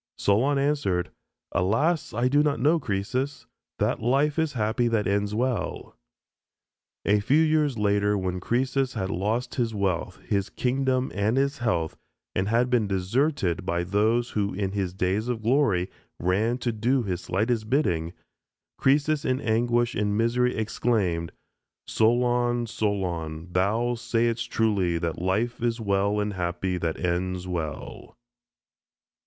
[0.17, 1.11] Solon answered,
[1.51, 3.45] "Alas, I do not know, Croesus;
[3.77, 5.95] that life is happy that ends well."
[7.05, 11.97] A few years later when Croesus had lost his wealth, his kingdom, and his health,
[12.33, 15.87] and had been deserted by those who in his days of glory
[16.19, 18.11] ran to do his slightest bidding,
[18.79, 21.31] Croesus in anguish and misery exclaimed,
[21.85, 28.17] "Solon, Solon, thou saidst truly that life is well and happy that ends well."